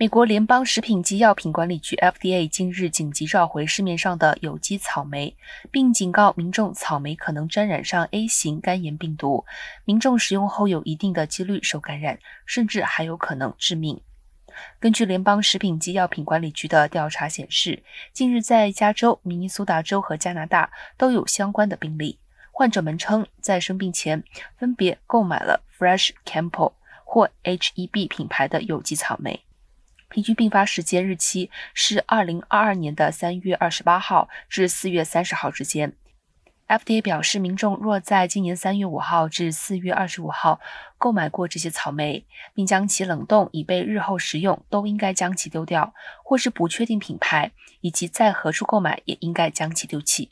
[0.00, 5.36] 美国联邦食品及药品管理局 （FDA） 近日紧急召回市面上的有机草莓，
[5.72, 9.44] 并警告民众，草莓可能沾染上 A 型肝炎病毒，
[9.84, 12.16] 民众食用后有一定的几率受感染，
[12.46, 14.00] 甚至还有可能致命。
[14.78, 22.20] 根据联邦食品及药品管理局的调查显示，近日在加州、明尼苏达州和加拿大都有相关的病例。
[22.52, 24.22] 患者们称，在生病前
[24.56, 26.74] 分别购买了 Fresh Campo
[27.04, 29.42] 或 HEB 品牌的有机草莓。
[30.08, 35.94] 平均并发时间日期是二零二二年的三月二十八号至四月三十号之间。
[36.66, 40.60] FDA 表示，民众若在今年三月五号至四月二十五号
[40.98, 50.30] 购买过这些草莓，并将其冷冻以备日后食用，都应该将其丢掉；或是不确定品牌以及在何处购买，也应该将其丢弃。